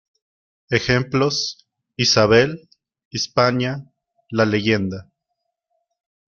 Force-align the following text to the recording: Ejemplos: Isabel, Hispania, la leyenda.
Ejemplos: 0.71 1.67
Isabel, 1.95 2.67
Hispania, 3.11 3.85
la 4.31 4.45
leyenda. 4.45 5.11